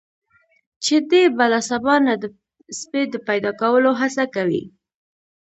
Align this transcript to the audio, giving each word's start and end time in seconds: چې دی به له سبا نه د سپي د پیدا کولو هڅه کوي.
چې 0.83 0.95
دی 1.09 1.23
به 1.35 1.45
له 1.53 1.59
سبا 1.69 1.95
نه 2.07 2.13
د 2.21 2.23
سپي 2.79 3.01
د 3.13 3.15
پیدا 3.27 3.51
کولو 3.61 3.91
هڅه 4.01 4.25
کوي. 4.35 4.63